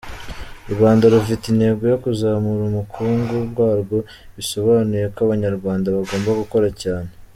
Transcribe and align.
U 0.69 0.71
Rwanda 0.75 1.03
rufite 1.13 1.43
intego 1.47 1.83
yo 1.91 1.97
kuzamura 2.03 2.61
ubukungu 2.65 3.35
bwarwo, 3.51 3.97
bisobanuye 4.35 5.05
ko 5.13 5.19
Abanyarwanda 5.25 5.87
bagomba 5.95 6.39
gukora 6.41 6.69
cyane. 6.83 7.09